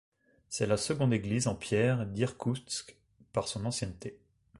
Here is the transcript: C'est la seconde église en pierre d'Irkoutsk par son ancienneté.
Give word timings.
C'est 0.49 0.65
la 0.65 0.77
seconde 0.77 1.13
église 1.13 1.45
en 1.47 1.53
pierre 1.53 2.07
d'Irkoutsk 2.07 2.97
par 3.33 3.47
son 3.47 3.65
ancienneté. 3.67 4.19